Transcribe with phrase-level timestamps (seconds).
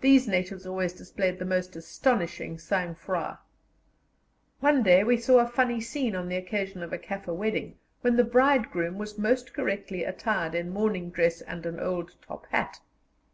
[0.00, 3.36] These natives always displayed the most astonishing sang froid.
[4.60, 8.16] One day we saw a funny scene on the occasion of a Kaffir wedding, when
[8.16, 12.80] the bridegroom was most correctly attired in morning dress and an old top hat.